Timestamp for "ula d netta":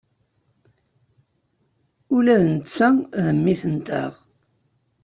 2.15-2.89